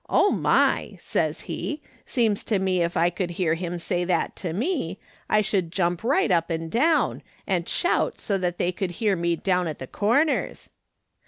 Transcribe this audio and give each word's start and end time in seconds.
'Oh, 0.09 0.31
my!' 0.31 0.95
says 0.99 1.41
he,' 1.41 1.79
seems 2.07 2.43
to 2.45 2.57
me 2.57 2.81
if 2.81 2.97
I 2.97 3.11
could 3.11 3.29
hear 3.29 3.53
him 3.53 3.77
say 3.77 4.03
that 4.05 4.35
to 4.37 4.51
me, 4.51 4.97
I 5.29 5.41
should 5.41 5.71
jump 5.71 6.03
right 6.03 6.31
up 6.31 6.49
and 6.49 6.71
down, 6.71 7.21
and 7.45 7.69
shout 7.69 8.17
so 8.17 8.39
they 8.39 8.71
could 8.71 8.93
hear 8.97 9.15
me 9.15 9.35
down 9.35 9.67
at 9.67 9.77
the 9.77 9.85
Corners.' 9.85 10.71